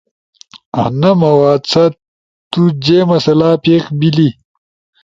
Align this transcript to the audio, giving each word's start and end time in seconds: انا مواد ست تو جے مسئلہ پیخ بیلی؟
انا 0.85 1.11
مواد 1.21 1.61
ست 1.73 1.93
تو 2.51 2.61
جے 2.83 2.99
مسئلہ 3.11 3.49
پیخ 3.63 3.83
بیلی؟ 3.99 4.29